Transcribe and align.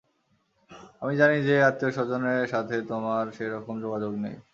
আমি 1.01 1.13
জানি 1.17 1.37
যে, 1.47 1.55
আত্মীয়স্বজনদের 1.63 2.47
সাথে 2.47 2.75
তোমার 2.87 3.25
সেরকম 3.31 3.75
যোগাযোগ 3.81 4.13
নেই। 4.15 4.35